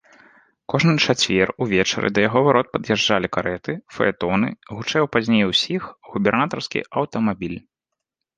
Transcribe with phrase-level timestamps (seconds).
[0.73, 5.81] Кожны чацвер увечары да яго варот пад'язджалі карэты, фаэтоны, гучэў пазней усіх
[6.17, 7.59] губернатарскі аўтамабіль.